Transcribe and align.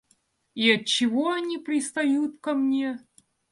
И 0.55 0.71
отчего 0.71 1.31
они 1.31 1.59
пристают 1.59 2.39
ко 2.39 2.55
мне? 2.55 3.05